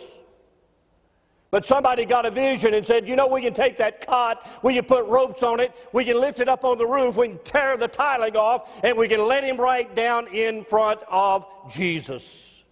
But 1.51 1.65
somebody 1.65 2.05
got 2.05 2.25
a 2.25 2.32
vision 2.32 2.74
and 2.74 2.86
said, 2.86 3.08
You 3.08 3.17
know, 3.17 3.27
we 3.27 3.41
can 3.41 3.53
take 3.53 3.75
that 3.77 4.05
cot, 4.05 4.48
we 4.63 4.74
can 4.75 4.86
put 4.86 5.05
ropes 5.05 5.44
on 5.44 5.60
it, 5.60 5.74
we 5.91 6.05
can 6.05 6.20
lift 6.20 6.39
it 6.39 6.48
up 6.48 6.63
on 6.63 6.77
the 6.77 6.86
roof, 6.86 7.17
we 7.17 7.29
can 7.29 7.39
tear 7.39 7.75
the 7.75 7.88
tiling 7.88 8.38
off, 8.38 8.70
and 8.84 8.98
we 8.98 9.10
can 9.10 9.27
let 9.27 9.44
him 9.44 9.58
right 9.58 9.94
down 9.94 10.27
in 10.34 10.63
front 10.63 11.01
of 11.10 11.46
Jesus. 11.70 12.63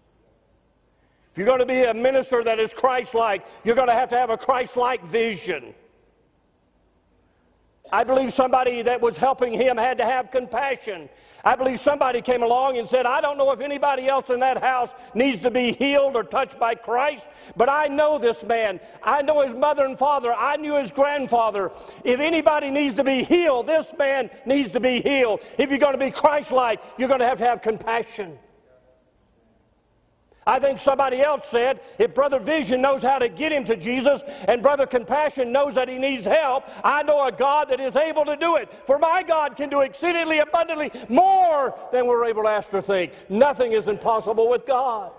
If 1.31 1.37
you're 1.37 1.47
going 1.47 1.59
to 1.59 1.65
be 1.65 1.83
a 1.83 1.93
minister 1.93 2.43
that 2.43 2.59
is 2.59 2.73
Christ 2.73 3.15
like, 3.15 3.45
you're 3.65 3.75
going 3.75 3.87
to 3.87 3.93
have 3.93 4.09
to 4.09 4.17
have 4.17 4.29
a 4.29 4.37
Christ 4.37 4.77
like 4.77 5.03
vision. 5.05 5.73
I 7.91 8.03
believe 8.03 8.33
somebody 8.33 8.81
that 8.83 9.01
was 9.01 9.17
helping 9.17 9.53
him 9.53 9.77
had 9.77 9.97
to 9.97 10.05
have 10.05 10.31
compassion. 10.31 11.09
I 11.43 11.55
believe 11.55 11.79
somebody 11.79 12.21
came 12.21 12.41
along 12.41 12.77
and 12.77 12.87
said, 12.87 13.05
I 13.05 13.19
don't 13.19 13.37
know 13.37 13.51
if 13.51 13.59
anybody 13.59 14.07
else 14.07 14.29
in 14.29 14.39
that 14.39 14.63
house 14.63 14.89
needs 15.13 15.41
to 15.43 15.51
be 15.51 15.73
healed 15.73 16.15
or 16.15 16.23
touched 16.23 16.57
by 16.57 16.75
Christ, 16.75 17.27
but 17.57 17.67
I 17.67 17.87
know 17.87 18.17
this 18.17 18.41
man. 18.43 18.79
I 19.03 19.21
know 19.21 19.41
his 19.41 19.53
mother 19.53 19.83
and 19.83 19.99
father. 19.99 20.33
I 20.33 20.55
knew 20.55 20.75
his 20.75 20.91
grandfather. 20.91 21.71
If 22.05 22.21
anybody 22.21 22.71
needs 22.71 22.95
to 22.95 23.03
be 23.03 23.23
healed, 23.23 23.67
this 23.67 23.93
man 23.99 24.29
needs 24.45 24.71
to 24.73 24.79
be 24.79 25.01
healed. 25.01 25.41
If 25.57 25.69
you're 25.69 25.77
going 25.77 25.99
to 25.99 26.03
be 26.03 26.11
Christ 26.11 26.53
like, 26.53 26.81
you're 26.97 27.09
going 27.09 27.19
to 27.19 27.27
have 27.27 27.39
to 27.39 27.45
have 27.45 27.61
compassion. 27.61 28.39
I 30.45 30.59
think 30.59 30.79
somebody 30.79 31.21
else 31.21 31.47
said 31.47 31.79
if 31.97 32.13
Brother 32.13 32.39
Vision 32.39 32.81
knows 32.81 33.01
how 33.01 33.17
to 33.17 33.29
get 33.29 33.51
him 33.51 33.65
to 33.65 33.75
Jesus 33.75 34.21
and 34.47 34.61
Brother 34.61 34.85
Compassion 34.85 35.51
knows 35.51 35.75
that 35.75 35.87
he 35.87 35.97
needs 35.97 36.25
help, 36.25 36.65
I 36.83 37.03
know 37.03 37.25
a 37.25 37.31
God 37.31 37.69
that 37.69 37.79
is 37.79 37.95
able 37.95 38.25
to 38.25 38.35
do 38.35 38.57
it. 38.57 38.71
For 38.85 38.97
my 38.97 39.23
God 39.23 39.55
can 39.55 39.69
do 39.69 39.81
exceedingly 39.81 40.39
abundantly 40.39 40.91
more 41.09 41.77
than 41.91 42.07
we're 42.07 42.25
able 42.25 42.43
to 42.43 42.49
ask 42.49 42.73
or 42.73 42.81
think. 42.81 43.13
Nothing 43.29 43.71
is 43.73 43.87
impossible 43.87 44.49
with 44.49 44.65
God. 44.65 45.11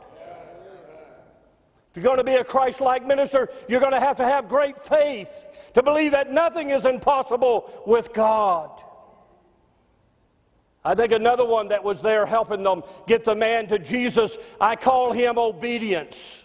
If 1.90 2.02
you're 2.02 2.04
going 2.04 2.18
to 2.18 2.24
be 2.24 2.34
a 2.34 2.44
Christ 2.44 2.80
like 2.80 3.06
minister, 3.06 3.48
you're 3.68 3.80
going 3.80 3.92
to 3.92 4.00
have 4.00 4.16
to 4.16 4.24
have 4.24 4.48
great 4.48 4.84
faith 4.84 5.46
to 5.74 5.82
believe 5.82 6.10
that 6.10 6.32
nothing 6.32 6.70
is 6.70 6.86
impossible 6.86 7.70
with 7.86 8.12
God. 8.12 8.82
I 10.84 10.94
think 10.94 11.12
another 11.12 11.44
one 11.44 11.68
that 11.68 11.82
was 11.82 12.00
there 12.00 12.26
helping 12.26 12.62
them 12.62 12.82
get 13.06 13.24
the 13.24 13.34
man 13.34 13.66
to 13.68 13.78
Jesus, 13.78 14.36
I 14.60 14.76
call 14.76 15.12
him 15.12 15.38
obedience. 15.38 16.44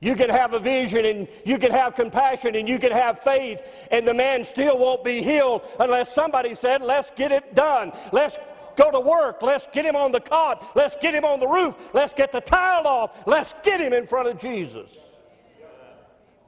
You 0.00 0.14
can 0.14 0.28
have 0.28 0.52
a 0.52 0.58
vision 0.58 1.04
and 1.04 1.28
you 1.46 1.58
can 1.58 1.70
have 1.70 1.94
compassion 1.94 2.56
and 2.56 2.68
you 2.68 2.78
can 2.78 2.92
have 2.92 3.20
faith, 3.20 3.62
and 3.90 4.06
the 4.06 4.14
man 4.14 4.44
still 4.44 4.78
won't 4.78 5.02
be 5.02 5.22
healed 5.22 5.66
unless 5.80 6.14
somebody 6.14 6.54
said, 6.54 6.82
Let's 6.82 7.10
get 7.10 7.32
it 7.32 7.54
done. 7.54 7.92
Let's 8.12 8.36
go 8.76 8.90
to 8.90 9.00
work. 9.00 9.42
Let's 9.42 9.66
get 9.72 9.84
him 9.84 9.96
on 9.96 10.12
the 10.12 10.20
cot. 10.20 10.72
Let's 10.74 10.96
get 11.00 11.14
him 11.14 11.24
on 11.24 11.40
the 11.40 11.46
roof. 11.46 11.76
Let's 11.94 12.12
get 12.12 12.32
the 12.32 12.40
tile 12.40 12.86
off. 12.86 13.26
Let's 13.26 13.54
get 13.62 13.80
him 13.80 13.92
in 13.92 14.06
front 14.06 14.28
of 14.28 14.38
Jesus. 14.38 14.90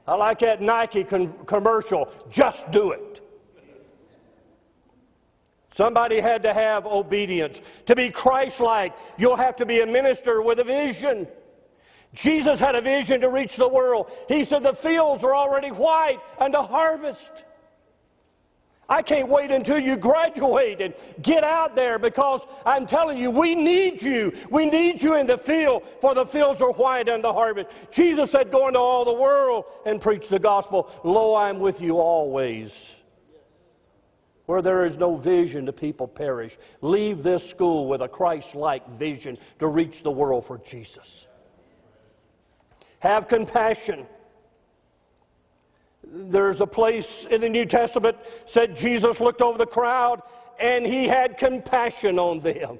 I 0.07 0.15
like 0.15 0.39
that 0.39 0.61
Nike 0.61 1.03
commercial. 1.03 2.09
Just 2.29 2.69
do 2.71 2.91
it. 2.91 3.01
Somebody 5.77 6.19
had 6.19 6.41
to 6.41 6.55
have 6.55 6.87
obedience. 6.87 7.61
To 7.85 7.95
be 7.95 8.09
Christ 8.09 8.61
like, 8.61 8.97
you'll 9.15 9.35
have 9.35 9.57
to 9.57 9.65
be 9.67 9.81
a 9.81 9.85
minister 9.85 10.41
with 10.41 10.57
a 10.57 10.63
vision. 10.63 11.27
Jesus 12.15 12.59
had 12.59 12.73
a 12.73 12.81
vision 12.81 13.21
to 13.21 13.29
reach 13.29 13.57
the 13.57 13.67
world. 13.67 14.11
He 14.27 14.43
said, 14.43 14.63
The 14.63 14.73
fields 14.73 15.23
are 15.23 15.35
already 15.35 15.69
white 15.69 16.17
and 16.41 16.51
the 16.51 16.63
harvest. 16.63 17.45
I 18.89 19.03
can't 19.03 19.29
wait 19.29 19.51
until 19.51 19.77
you 19.77 19.97
graduate 19.97 20.81
and 20.81 20.95
get 21.21 21.43
out 21.43 21.75
there 21.75 21.99
because 21.99 22.41
I'm 22.65 22.87
telling 22.87 23.19
you, 23.19 23.29
we 23.29 23.53
need 23.53 24.01
you. 24.01 24.33
We 24.49 24.65
need 24.65 24.99
you 24.99 25.13
in 25.13 25.27
the 25.27 25.37
field, 25.37 25.83
for 26.01 26.15
the 26.15 26.25
fields 26.25 26.59
are 26.59 26.71
white 26.71 27.07
and 27.07 27.23
the 27.23 27.33
harvest. 27.33 27.69
Jesus 27.91 28.31
said, 28.31 28.49
Go 28.49 28.67
into 28.67 28.79
all 28.79 29.05
the 29.05 29.13
world 29.13 29.65
and 29.85 30.01
preach 30.01 30.27
the 30.27 30.39
gospel. 30.39 30.89
Lo, 31.03 31.35
I'm 31.35 31.59
with 31.59 31.81
you 31.81 31.99
always 31.99 32.95
where 34.47 34.61
there 34.61 34.85
is 34.85 34.97
no 34.97 35.15
vision, 35.15 35.65
the 35.65 35.73
people 35.73 36.07
perish. 36.07 36.57
Leave 36.81 37.21
this 37.21 37.47
school 37.47 37.87
with 37.87 38.01
a 38.01 38.07
Christ 38.07 38.55
like 38.55 38.89
vision 38.91 39.37
to 39.59 39.67
reach 39.67 40.03
the 40.03 40.11
world 40.11 40.45
for 40.45 40.57
Jesus. 40.57 41.27
Have 42.99 43.27
compassion. 43.27 44.07
There's 46.03 46.61
a 46.61 46.65
place 46.65 47.27
in 47.29 47.41
the 47.41 47.49
New 47.49 47.65
Testament 47.65 48.17
said 48.45 48.75
Jesus 48.75 49.19
looked 49.19 49.41
over 49.41 49.57
the 49.57 49.65
crowd 49.65 50.21
and 50.59 50.85
he 50.85 51.07
had 51.07 51.37
compassion 51.37 52.17
on 52.17 52.39
them. 52.39 52.79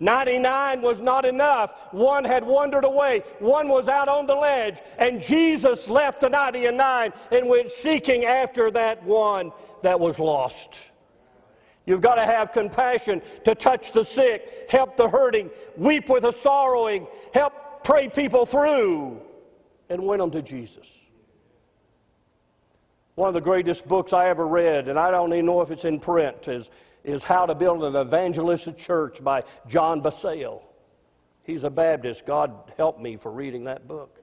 99 0.00 0.82
was 0.82 1.00
not 1.00 1.24
enough. 1.24 1.72
One 1.92 2.24
had 2.24 2.44
wandered 2.44 2.84
away. 2.84 3.22
One 3.38 3.68
was 3.68 3.88
out 3.88 4.08
on 4.08 4.26
the 4.26 4.34
ledge. 4.34 4.80
And 4.98 5.22
Jesus 5.22 5.88
left 5.88 6.20
the 6.20 6.28
99 6.28 7.12
and 7.30 7.48
went 7.48 7.70
seeking 7.70 8.24
after 8.24 8.70
that 8.72 9.02
one 9.04 9.52
that 9.82 9.98
was 9.98 10.18
lost. 10.18 10.90
You've 11.84 12.00
got 12.00 12.14
to 12.14 12.24
have 12.24 12.52
compassion 12.52 13.22
to 13.44 13.54
touch 13.54 13.92
the 13.92 14.04
sick, 14.04 14.66
help 14.68 14.96
the 14.96 15.08
hurting, 15.08 15.50
weep 15.76 16.08
with 16.08 16.22
the 16.22 16.30
sorrowing, 16.30 17.06
help 17.34 17.82
pray 17.82 18.08
people 18.08 18.46
through, 18.46 19.20
and 19.88 20.02
win 20.04 20.20
them 20.20 20.30
to 20.30 20.42
Jesus. 20.42 20.88
One 23.14 23.28
of 23.28 23.34
the 23.34 23.40
greatest 23.40 23.86
books 23.86 24.12
I 24.12 24.28
ever 24.28 24.46
read, 24.46 24.88
and 24.88 24.98
I 24.98 25.10
don't 25.10 25.32
even 25.32 25.46
know 25.46 25.60
if 25.60 25.70
it's 25.70 25.84
in 25.84 26.00
print, 26.00 26.48
is 26.48 26.70
is 27.04 27.24
How 27.24 27.46
to 27.46 27.54
Build 27.54 27.84
an 27.84 27.96
Evangelistic 27.96 28.78
Church 28.78 29.22
by 29.22 29.44
John 29.66 30.02
Bisagno. 30.02 30.64
He's 31.42 31.64
a 31.64 31.70
Baptist. 31.70 32.24
God 32.24 32.72
help 32.76 33.00
me 33.00 33.16
for 33.16 33.32
reading 33.32 33.64
that 33.64 33.88
book. 33.88 34.21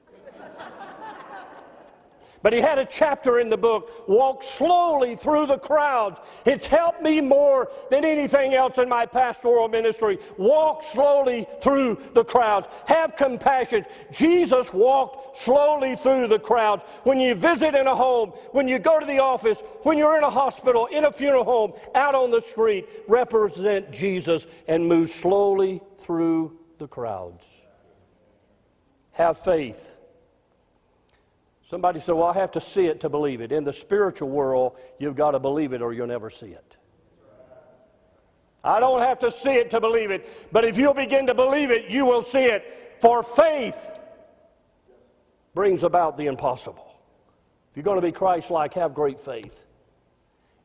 But 2.41 2.53
he 2.53 2.61
had 2.61 2.77
a 2.77 2.85
chapter 2.85 3.39
in 3.39 3.49
the 3.49 3.57
book, 3.57 4.07
Walk 4.07 4.43
Slowly 4.43 5.15
Through 5.15 5.47
the 5.47 5.57
Crowds. 5.57 6.19
It's 6.45 6.65
helped 6.65 7.01
me 7.01 7.19
more 7.19 7.69
than 7.89 8.05
anything 8.05 8.53
else 8.53 8.77
in 8.77 8.87
my 8.87 9.05
pastoral 9.05 9.67
ministry. 9.67 10.19
Walk 10.37 10.81
slowly 10.83 11.45
through 11.61 11.99
the 12.13 12.23
crowds. 12.23 12.67
Have 12.85 13.17
compassion. 13.17 13.85
Jesus 14.11 14.73
walked 14.73 15.37
slowly 15.37 15.95
through 15.95 16.27
the 16.27 16.39
crowds. 16.39 16.83
When 17.03 17.19
you 17.19 17.35
visit 17.35 17.75
in 17.75 17.87
a 17.87 17.95
home, 17.95 18.29
when 18.51 18.67
you 18.67 18.79
go 18.79 18.99
to 18.99 19.05
the 19.05 19.19
office, 19.19 19.61
when 19.83 19.97
you're 19.97 20.17
in 20.17 20.23
a 20.23 20.29
hospital, 20.29 20.85
in 20.85 21.05
a 21.05 21.11
funeral 21.11 21.43
home, 21.43 21.73
out 21.93 22.15
on 22.15 22.31
the 22.31 22.41
street, 22.41 22.87
represent 23.07 23.91
Jesus 23.91 24.47
and 24.67 24.87
move 24.87 25.09
slowly 25.09 25.81
through 25.97 26.57
the 26.77 26.87
crowds. 26.87 27.43
Have 29.11 29.37
faith 29.37 29.97
Somebody 31.69 31.99
said, 31.99 32.15
Well, 32.15 32.27
I 32.27 32.33
have 32.33 32.51
to 32.51 32.61
see 32.61 32.87
it 32.87 33.01
to 33.01 33.09
believe 33.09 33.41
it. 33.41 33.51
In 33.51 33.63
the 33.63 33.73
spiritual 33.73 34.29
world, 34.29 34.77
you've 34.97 35.15
got 35.15 35.31
to 35.31 35.39
believe 35.39 35.71
it 35.71 35.83
or 35.83 35.93
you'll 35.93 36.07
never 36.07 36.31
see 36.31 36.47
it. 36.47 36.77
I 38.63 38.79
don't 38.79 39.01
have 39.01 39.19
to 39.19 39.31
see 39.31 39.53
it 39.53 39.71
to 39.71 39.79
believe 39.79 40.11
it, 40.11 40.27
but 40.51 40.65
if 40.65 40.77
you'll 40.77 40.93
begin 40.93 41.27
to 41.27 41.33
believe 41.33 41.71
it, 41.71 41.89
you 41.89 42.05
will 42.05 42.23
see 42.23 42.45
it. 42.45 42.97
For 42.99 43.23
faith 43.23 43.91
brings 45.53 45.83
about 45.83 46.17
the 46.17 46.25
impossible. 46.25 46.85
If 47.71 47.77
you're 47.77 47.83
going 47.83 48.01
to 48.01 48.05
be 48.05 48.11
Christ 48.11 48.49
like, 48.49 48.73
have 48.73 48.93
great 48.93 49.19
faith. 49.19 49.63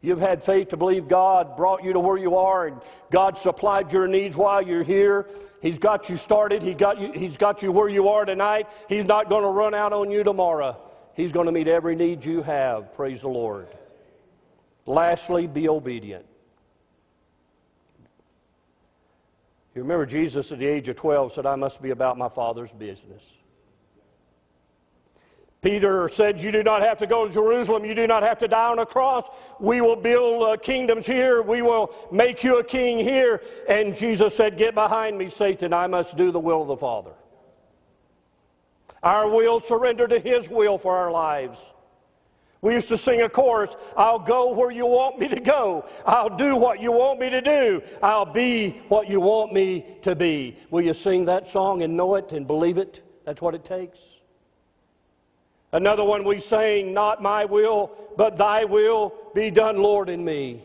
You've 0.00 0.20
had 0.20 0.42
faith 0.42 0.68
to 0.70 0.76
believe 0.76 1.06
God 1.06 1.56
brought 1.56 1.84
you 1.84 1.92
to 1.92 2.00
where 2.00 2.18
you 2.18 2.37
are 2.37 2.66
and 2.66 2.80
God 3.11 3.38
supplied 3.38 3.92
your 3.92 4.08
needs 4.08 4.37
while 4.37 4.61
you're 4.61 4.82
here. 4.82 5.28
He's 5.62 5.78
got 5.78 6.08
you 6.08 6.16
started. 6.16 6.62
He 6.62 6.75
got 6.75 6.99
you, 6.99 7.12
he's 7.12 7.37
got 7.37 7.62
you 7.62 7.73
where 7.73 7.88
you 7.88 8.08
are 8.08 8.25
tonight. 8.25 8.68
He's 8.88 9.04
not 9.04 9.28
going 9.28 9.44
to 9.44 9.49
run 9.49 9.75
out 9.75 9.92
on 9.92 10.11
you 10.11 10.25
tomorrow. 10.25 10.78
He's 11.14 11.33
going 11.33 11.47
to 11.47 11.52
meet 11.52 11.68
every 11.68 11.94
need 11.94 12.25
you 12.25 12.42
have. 12.42 12.92
Praise 12.94 13.21
the 13.21 13.28
Lord. 13.28 13.68
Lastly, 14.87 15.47
be 15.47 15.68
obedient. 15.68 16.26
You 19.75 19.83
remember 19.83 20.06
Jesus 20.06 20.52
at 20.52 20.59
the 20.59 20.66
age 20.66 20.88
of 20.88 20.97
12 20.97 21.33
said, 21.33 21.47
I 21.47 21.56
must 21.56 21.83
be 21.83 21.90
about 21.90 22.16
my 22.16 22.28
Father's 22.28 22.71
business. 22.71 23.23
Peter 25.62 26.09
said, 26.11 26.42
You 26.42 26.52
do 26.52 26.62
not 26.62 26.83
have 26.83 26.99
to 26.99 27.06
go 27.06 27.26
to 27.26 27.33
Jerusalem. 27.33 27.85
You 27.85 27.94
do 27.94 28.06
not 28.06 28.23
have 28.23 28.38
to 28.38 28.49
die 28.49 28.71
on 28.71 28.78
a 28.78 28.87
cross. 28.87 29.25
We 29.59 29.80
will 29.80 29.97
build 29.97 30.42
uh, 30.42 30.56
kingdoms 30.59 31.06
here. 31.06 31.40
We 31.42 31.62
will 31.62 31.92
make 32.12 32.44
you 32.44 32.59
a 32.59 32.64
king 32.64 32.99
here. 32.99 33.40
And 33.66 33.97
Jesus 33.97 34.37
said, 34.37 34.59
Get 34.59 34.75
behind 34.75 35.16
me, 35.16 35.28
Satan. 35.28 35.73
I 35.73 35.87
must 35.87 36.18
do 36.18 36.30
the 36.30 36.38
will 36.38 36.61
of 36.61 36.68
the 36.68 36.76
Father. 36.76 37.12
Our 39.04 39.28
will 39.28 39.61
surrender 39.61 40.08
to 40.08 40.18
His 40.18 40.49
will 40.49 40.78
for 40.78 40.96
our 40.96 41.12
lives. 41.12 41.73
We 42.62 42.73
used 42.73 42.88
to 42.88 42.96
sing 42.96 43.20
a 43.20 43.28
chorus 43.28 43.76
I'll 43.94 44.18
go 44.18 44.54
where 44.54 44.70
you 44.70 44.87
want 44.87 45.18
me 45.18 45.28
to 45.28 45.38
go. 45.38 45.84
I'll 46.06 46.34
do 46.34 46.56
what 46.56 46.80
you 46.80 46.90
want 46.90 47.20
me 47.20 47.28
to 47.28 47.42
do. 47.42 47.82
I'll 48.02 48.25
be 48.25 48.80
what 48.88 49.08
you 49.11 49.20
want 49.20 49.52
me 49.52 49.84
to 50.00 50.16
be. 50.16 50.56
Will 50.70 50.80
you 50.80 50.94
sing 50.94 51.26
that 51.26 51.46
song 51.46 51.82
and 51.82 51.94
know 51.94 52.14
it 52.14 52.32
and 52.32 52.46
believe 52.46 52.78
it? 52.78 53.02
That's 53.26 53.42
what 53.42 53.54
it 53.54 53.64
takes. 53.64 54.00
Another 55.73 56.04
one 56.04 56.25
we 56.25 56.38
sang, 56.38 56.94
Not 56.94 57.20
my 57.20 57.44
will, 57.44 57.92
but 58.16 58.38
thy 58.38 58.64
will 58.64 59.12
be 59.34 59.50
done, 59.50 59.76
Lord, 59.76 60.08
in 60.08 60.25
me. 60.25 60.62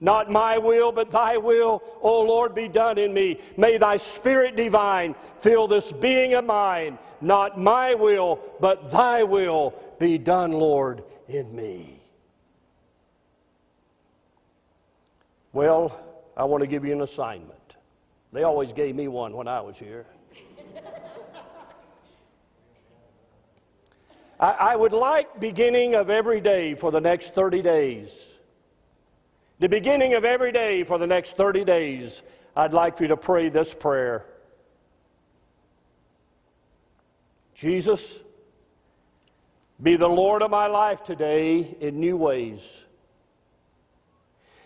Not 0.00 0.30
my 0.30 0.58
will, 0.58 0.92
but 0.92 1.10
thy 1.10 1.36
will, 1.36 1.82
O 2.02 2.20
Lord, 2.22 2.54
be 2.54 2.68
done 2.68 2.98
in 2.98 3.14
me. 3.14 3.38
May 3.56 3.78
thy 3.78 3.96
spirit 3.96 4.56
divine 4.56 5.14
fill 5.38 5.66
this 5.68 5.92
being 5.92 6.34
of 6.34 6.44
mine. 6.44 6.98
Not 7.20 7.58
my 7.60 7.94
will, 7.94 8.40
but 8.60 8.90
thy 8.90 9.22
will 9.22 9.74
be 9.98 10.18
done, 10.18 10.52
Lord, 10.52 11.04
in 11.28 11.54
me. 11.54 12.00
Well, 15.52 15.98
I 16.36 16.44
want 16.44 16.62
to 16.62 16.66
give 16.66 16.84
you 16.84 16.92
an 16.92 17.00
assignment. 17.00 17.76
They 18.32 18.42
always 18.42 18.72
gave 18.72 18.96
me 18.96 19.06
one 19.06 19.32
when 19.32 19.46
I 19.46 19.60
was 19.60 19.78
here. 19.78 20.06
I, 24.40 24.50
I 24.50 24.76
would 24.76 24.92
like 24.92 25.38
beginning 25.38 25.94
of 25.94 26.10
every 26.10 26.40
day 26.40 26.74
for 26.74 26.90
the 26.90 27.00
next 27.00 27.34
30 27.34 27.62
days 27.62 28.33
the 29.58 29.68
beginning 29.68 30.14
of 30.14 30.24
every 30.24 30.52
day 30.52 30.84
for 30.84 30.98
the 30.98 31.06
next 31.06 31.36
30 31.36 31.64
days, 31.64 32.22
I'd 32.56 32.72
like 32.72 32.96
for 32.96 33.04
you 33.04 33.08
to 33.08 33.16
pray 33.16 33.48
this 33.48 33.74
prayer 33.74 34.26
Jesus, 37.54 38.18
be 39.80 39.96
the 39.96 40.08
Lord 40.08 40.42
of 40.42 40.50
my 40.50 40.66
life 40.66 41.04
today 41.04 41.76
in 41.80 42.00
new 42.00 42.16
ways. 42.16 42.82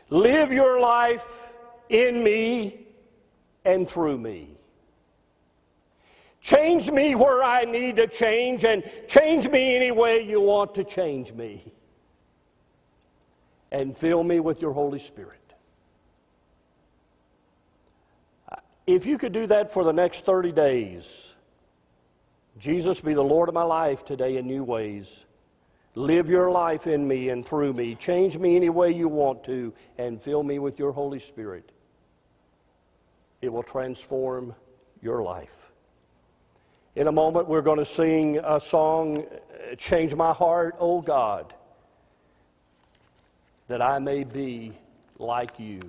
Live 0.09 0.53
your 0.53 0.81
life 0.81 1.53
in 1.91 2.25
me 2.25 2.87
and 3.67 3.87
through 3.87 4.17
me. 4.19 4.57
Change 6.41 6.91
me 6.91 7.15
where 7.15 7.43
I 7.43 7.65
need 7.65 7.97
to 7.97 8.07
change, 8.07 8.65
and 8.65 8.83
change 9.07 9.49
me 9.49 9.77
any 9.77 9.91
way 9.91 10.23
you 10.23 10.41
want 10.41 10.75
to 10.77 10.85
change 10.85 11.33
me 11.33 11.75
and 13.71 13.97
fill 13.97 14.25
me 14.25 14.41
with 14.41 14.63
your 14.63 14.73
Holy 14.73 14.99
Spirit. 14.99 15.39
Uh, 18.51 18.57
if 18.87 19.07
you 19.07 19.19
could 19.19 19.33
do 19.33 19.47
that 19.47 19.71
for 19.71 19.85
the 19.85 19.93
next 19.93 20.25
30 20.25 20.53
days, 20.53 21.35
Jesus, 22.59 23.01
be 23.01 23.15
the 23.15 23.23
Lord 23.23 23.49
of 23.49 23.55
my 23.55 23.63
life 23.63 24.05
today 24.05 24.37
in 24.37 24.47
new 24.47 24.65
ways. 24.65 25.27
Live 25.95 26.29
your 26.29 26.51
life 26.51 26.87
in 26.87 27.07
me 27.07 27.29
and 27.29 27.45
through 27.45 27.73
me. 27.73 27.95
Change 27.95 28.39
me 28.39 28.57
any 28.57 28.71
way 28.71 28.93
you 28.93 29.09
want 29.09 29.45
to 29.45 29.73
and 29.97 30.21
fill 30.21 30.43
me 30.43 30.59
with 30.59 30.79
your 30.79 30.93
Holy 30.93 31.19
Spirit. 31.19 31.71
It 33.43 33.53
will 33.53 33.63
transform 33.63 34.55
your 35.01 35.23
life. 35.23 35.71
In 36.97 37.07
a 37.07 37.13
moment, 37.13 37.47
we're 37.47 37.63
going 37.63 37.79
to 37.79 37.85
sing 37.85 38.39
a 38.43 38.59
song, 38.59 39.25
Change 39.77 40.15
My 40.15 40.33
Heart, 40.33 40.77
O 40.81 41.01
God 41.01 41.55
that 43.69 43.81
I 43.83 43.99
may 43.99 44.25
be 44.25 44.73
like 45.19 45.61
you. 45.61 45.81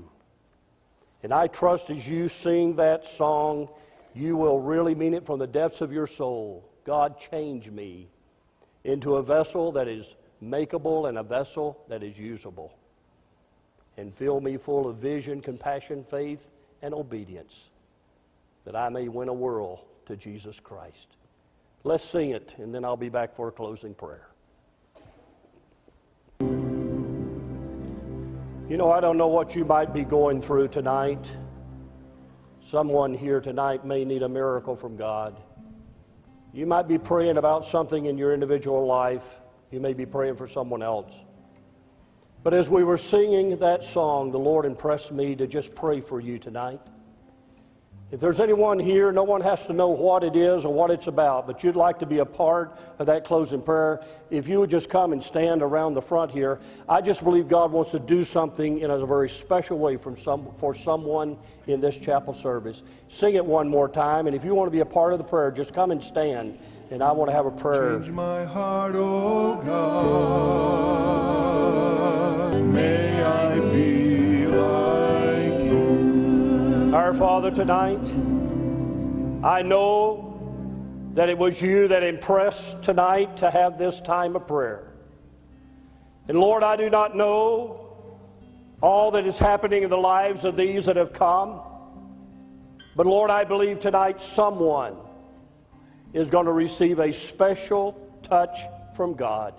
And 1.24 1.34
I 1.34 1.48
trust 1.48 1.90
as 1.90 2.08
you 2.08 2.28
sing 2.28 2.76
that 2.76 3.06
song, 3.06 3.70
you 4.14 4.36
will 4.38 4.60
really 4.60 4.96
mean 4.96 5.14
it 5.14 5.26
from 5.26 5.40
the 5.40 5.48
depths 5.48 5.82
of 5.82 5.92
your 5.92 6.08
soul. 6.08 6.70
God, 6.86 7.20
change 7.20 7.70
me 7.70 8.08
into 8.84 9.16
a 9.16 9.24
vessel 9.24 9.72
that 9.74 9.88
is 9.88 10.16
makeable 10.44 11.10
and 11.10 11.18
a 11.18 11.24
vessel 11.24 11.84
that 11.90 12.04
is 12.04 12.18
usable. 12.18 12.74
And 13.98 14.14
fill 14.14 14.40
me 14.40 14.58
full 14.58 14.88
of 14.88 14.98
vision, 14.98 15.42
compassion, 15.42 16.04
faith, 16.04 16.52
and 16.82 16.94
obedience, 16.94 17.70
that 18.64 18.76
I 18.76 18.88
may 18.90 19.10
win 19.10 19.28
a 19.28 19.34
world 19.34 19.82
to 20.06 20.16
Jesus 20.16 20.60
Christ. 20.60 21.18
Let's 21.84 22.04
sing 22.04 22.32
it, 22.32 22.56
and 22.58 22.74
then 22.74 22.86
I'll 22.86 22.98
be 22.98 23.10
back 23.10 23.36
for 23.36 23.50
a 23.50 23.52
closing 23.52 23.94
prayer. 23.94 24.28
You 28.70 28.78
know, 28.78 28.92
I 28.92 29.00
don't 29.00 29.18
know 29.18 29.30
what 29.30 29.56
you 29.56 29.66
might 29.66 29.96
be 29.96 30.04
going 30.04 30.42
through 30.42 30.68
tonight. 30.68 31.28
Someone 32.62 33.16
here 33.16 33.42
tonight 33.42 33.84
may 33.84 34.06
need 34.06 34.22
a 34.22 34.30
miracle 34.30 34.76
from 34.76 34.96
God. 34.96 35.42
You 36.54 36.68
might 36.68 36.88
be 36.88 37.00
praying 37.00 37.38
about 37.38 37.66
something 37.66 38.06
in 38.06 38.16
your 38.16 38.32
individual 38.32 38.86
life. 38.86 39.26
You 39.72 39.80
may 39.80 39.96
be 39.96 40.06
praying 40.06 40.36
for 40.36 40.48
someone 40.48 40.84
else. 40.84 41.20
But 42.44 42.54
as 42.54 42.70
we 42.70 42.84
were 42.84 43.00
singing 43.00 43.58
that 43.58 43.84
song, 43.84 44.30
the 44.30 44.38
Lord 44.38 44.66
impressed 44.66 45.12
me 45.12 45.36
to 45.38 45.48
just 45.48 45.74
pray 45.74 46.00
for 46.00 46.20
you 46.20 46.38
tonight. 46.38 46.82
If 48.12 48.20
there's 48.20 48.40
anyone 48.40 48.80
here, 48.80 49.12
no 49.12 49.22
one 49.22 49.42
has 49.42 49.68
to 49.68 49.74
know 49.74 49.90
what 49.90 50.24
it 50.24 50.36
is 50.36 50.66
or 50.66 50.74
what 50.74 50.90
it's 50.90 51.06
about, 51.06 51.46
but 51.46 51.64
you'd 51.64 51.76
like 51.76 52.00
to 52.00 52.08
be 52.08 52.18
a 52.18 52.26
part 52.26 52.76
of 52.98 53.06
that 53.06 53.24
closing 53.24 53.62
prayer, 53.62 54.02
if 54.32 54.48
you 54.48 54.60
would 54.60 54.72
just 54.72 54.90
come 54.90 55.14
and 55.14 55.24
stand 55.24 55.62
around 55.62 55.94
the 55.94 56.02
front 56.02 56.32
here, 56.32 56.60
I 56.88 57.02
just 57.02 57.24
believe 57.24 57.48
God 57.48 57.72
wants 57.72 57.92
to 57.92 58.00
do 58.00 58.24
something 58.24 58.80
in 58.80 58.90
a 58.90 59.06
very 59.06 59.30
special 59.30 59.78
way 59.78 59.96
from 59.96 60.18
some, 60.18 60.48
for 60.58 60.74
someone 60.74 61.38
in 61.68 61.82
this 61.82 62.00
chapel 62.00 62.34
service. 62.34 62.82
Sing 63.10 63.36
it 63.36 63.46
one 63.46 63.70
more 63.70 63.88
time, 63.88 64.26
and 64.26 64.36
if 64.36 64.44
you 64.44 64.56
want 64.56 64.66
to 64.66 64.72
be 64.72 64.80
a 64.80 64.86
part 64.86 65.14
of 65.14 65.20
the 65.20 65.26
prayer, 65.26 65.52
just 65.52 65.76
come 65.76 65.92
and 65.92 66.04
stand, 66.04 66.58
and 66.90 67.04
I 67.04 67.12
want 67.12 67.30
to 67.30 67.36
have 67.36 67.46
a 67.46 67.52
prayer. 67.52 68.00
Change 68.00 68.10
my 68.10 68.44
heart, 68.44 68.96
oh 68.96 69.62
God. 72.54 72.64
May 72.74 73.24
I 73.24 73.60
be. 73.72 73.99
Father, 77.14 77.52
tonight, 77.52 78.00
I 79.44 79.62
know 79.62 81.12
that 81.14 81.30
it 81.30 81.38
was 81.38 81.62
you 81.62 81.88
that 81.88 82.04
impressed 82.04 82.82
tonight 82.84 83.38
to 83.38 83.50
have 83.50 83.78
this 83.78 84.00
time 84.02 84.36
of 84.36 84.48
prayer. 84.48 84.92
And 86.28 86.40
Lord, 86.40 86.62
I 86.64 86.76
do 86.76 86.90
not 86.90 87.16
know 87.16 87.98
all 88.82 89.12
that 89.12 89.26
is 89.26 89.38
happening 89.38 89.84
in 89.84 89.90
the 89.90 89.98
lives 89.98 90.46
of 90.46 90.56
these 90.56 90.86
that 90.86 90.96
have 90.96 91.12
come. 91.12 91.62
But 92.96 93.06
Lord, 93.06 93.30
I 93.30 93.44
believe 93.44 93.80
tonight 93.80 94.22
someone 94.22 94.96
is 96.14 96.30
going 96.30 96.46
to 96.46 96.52
receive 96.52 97.00
a 97.00 97.12
special 97.12 98.00
touch 98.24 98.60
from 98.96 99.16
God. 99.16 99.54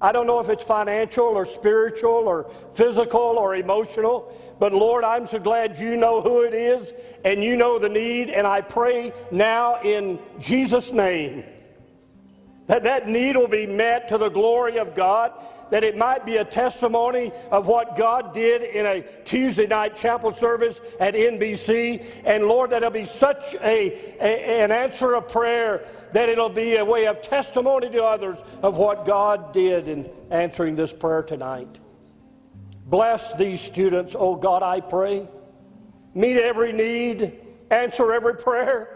I 0.00 0.12
don't 0.12 0.26
know 0.26 0.38
if 0.38 0.48
it's 0.48 0.62
financial 0.62 1.24
or 1.24 1.44
spiritual 1.44 2.28
or 2.28 2.44
physical 2.72 3.20
or 3.20 3.56
emotional, 3.56 4.32
but 4.58 4.72
Lord, 4.72 5.04
I'm 5.04 5.26
so 5.26 5.38
glad 5.38 5.78
you 5.78 5.96
know 5.96 6.20
who 6.20 6.42
it 6.42 6.54
is 6.54 6.92
and 7.24 7.42
you 7.42 7.56
know 7.56 7.78
the 7.78 7.88
need. 7.88 8.30
And 8.30 8.46
I 8.46 8.60
pray 8.60 9.12
now 9.30 9.80
in 9.82 10.18
Jesus' 10.40 10.92
name 10.92 11.44
that 12.66 12.82
that 12.82 13.08
need 13.08 13.36
will 13.36 13.48
be 13.48 13.66
met 13.66 14.08
to 14.10 14.18
the 14.18 14.28
glory 14.28 14.78
of 14.78 14.94
God, 14.94 15.32
that 15.70 15.84
it 15.84 15.96
might 15.96 16.26
be 16.26 16.36
a 16.36 16.44
testimony 16.44 17.32
of 17.50 17.66
what 17.66 17.96
God 17.96 18.34
did 18.34 18.62
in 18.62 18.84
a 18.84 19.02
Tuesday 19.24 19.66
night 19.66 19.96
chapel 19.96 20.32
service 20.32 20.78
at 21.00 21.14
NBC. 21.14 22.04
And 22.24 22.44
Lord, 22.44 22.70
that 22.70 22.78
it'll 22.78 22.90
be 22.90 23.06
such 23.06 23.54
a, 23.54 24.16
a, 24.20 24.62
an 24.62 24.70
answer 24.70 25.14
of 25.14 25.28
prayer 25.28 25.86
that 26.12 26.28
it'll 26.28 26.48
be 26.50 26.76
a 26.76 26.84
way 26.84 27.06
of 27.06 27.22
testimony 27.22 27.88
to 27.90 28.04
others 28.04 28.38
of 28.62 28.76
what 28.76 29.06
God 29.06 29.52
did 29.54 29.88
in 29.88 30.10
answering 30.30 30.74
this 30.74 30.92
prayer 30.92 31.22
tonight. 31.22 31.78
Bless 32.88 33.32
these 33.34 33.60
students, 33.60 34.16
oh 34.18 34.34
God, 34.34 34.62
I 34.62 34.80
pray. 34.80 35.28
Meet 36.14 36.38
every 36.38 36.72
need, 36.72 37.38
answer 37.70 38.12
every 38.12 38.34
prayer, 38.34 38.88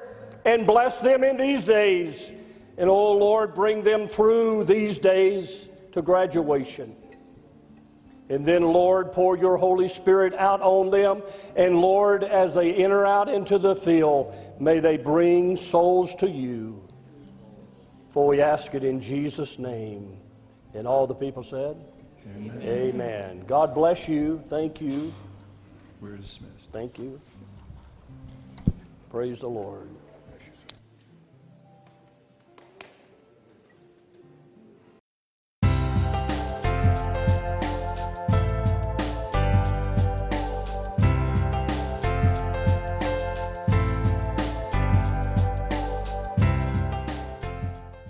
and 0.44 0.66
bless 0.66 0.98
them 0.98 1.22
in 1.22 1.36
these 1.36 1.64
days 1.64 2.32
and 2.78 2.88
oh 2.88 3.12
Lord, 3.12 3.54
bring 3.54 3.82
them 3.82 4.08
through 4.08 4.64
these 4.64 4.98
days 4.98 5.68
to 5.92 6.02
graduation. 6.02 6.96
And 8.28 8.46
then, 8.46 8.62
Lord, 8.62 9.12
pour 9.12 9.36
your 9.36 9.58
Holy 9.58 9.88
Spirit 9.88 10.32
out 10.34 10.62
on 10.62 10.90
them. 10.90 11.22
And 11.54 11.80
Lord, 11.80 12.24
as 12.24 12.54
they 12.54 12.72
enter 12.72 13.04
out 13.04 13.28
into 13.28 13.58
the 13.58 13.76
field, 13.76 14.34
may 14.58 14.80
they 14.80 14.96
bring 14.96 15.56
souls 15.56 16.14
to 16.16 16.30
you. 16.30 16.82
For 18.10 18.26
we 18.26 18.40
ask 18.40 18.74
it 18.74 18.84
in 18.84 19.00
Jesus' 19.00 19.58
name. 19.58 20.16
And 20.72 20.86
all 20.86 21.06
the 21.06 21.14
people 21.14 21.42
said, 21.42 21.76
Amen. 22.26 22.62
Amen. 22.62 23.44
God 23.46 23.74
bless 23.74 24.08
you. 24.08 24.40
Thank 24.46 24.80
you. 24.80 25.12
We're 26.00 26.16
dismissed. 26.16 26.70
Thank 26.72 26.98
you. 26.98 27.20
Praise 29.10 29.40
the 29.40 29.48
Lord. 29.48 29.88